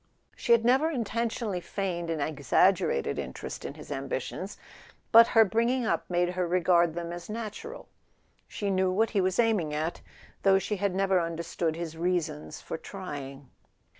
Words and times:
She 0.35 0.51
had 0.51 0.65
never 0.65 0.89
intentionally 0.89 1.61
feigned 1.61 2.09
an 2.09 2.19
exaggerated 2.21 3.19
interest 3.19 3.63
in 3.63 3.75
his 3.75 3.91
ambitions. 3.91 4.57
But 5.11 5.27
her 5.27 5.45
bringing 5.45 5.85
up 5.85 6.09
made 6.09 6.29
her 6.29 6.47
regard 6.47 6.95
them 6.95 7.11
as 7.11 7.29
natural; 7.29 7.87
she 8.47 8.71
knew 8.71 8.89
what 8.89 9.11
he 9.11 9.21
was 9.21 9.37
aiming 9.37 9.75
at, 9.75 10.01
though 10.41 10.57
she 10.57 10.77
had 10.77 10.95
never 10.95 11.21
understood 11.21 11.75
his 11.75 11.95
reasons 11.95 12.61
for 12.61 12.79
trying. 12.79 13.51